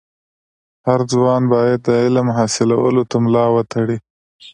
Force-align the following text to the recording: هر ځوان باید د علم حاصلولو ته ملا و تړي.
هر 0.87 0.99
ځوان 1.13 1.41
باید 1.53 1.79
د 1.83 1.89
علم 2.03 2.27
حاصلولو 2.37 3.03
ته 3.09 3.15
ملا 3.23 3.45
و 3.51 3.57
تړي. 3.73 3.97